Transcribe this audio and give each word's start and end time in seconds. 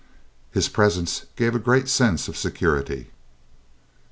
His 0.49 0.67
presence 0.67 1.25
gave 1.35 1.53
a 1.53 1.59
great 1.59 1.87
sense 1.87 2.27
of 2.27 2.35
security! 2.35 3.11